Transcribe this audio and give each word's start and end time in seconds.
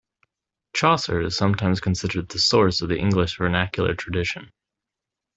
Chaucer 0.73 1.21
is 1.21 1.37
sometimes 1.37 1.79
considered 1.79 2.27
the 2.29 2.39
source 2.39 2.81
of 2.81 2.89
the 2.89 2.97
English 2.97 3.37
vernacular 3.37 3.93
tradition. 3.93 4.51